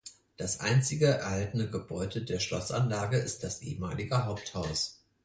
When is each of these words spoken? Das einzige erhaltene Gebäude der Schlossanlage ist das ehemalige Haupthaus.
Das 0.35 0.61
einzige 0.61 1.05
erhaltene 1.05 1.69
Gebäude 1.69 2.23
der 2.23 2.39
Schlossanlage 2.39 3.17
ist 3.19 3.43
das 3.43 3.61
ehemalige 3.61 4.25
Haupthaus. 4.25 4.99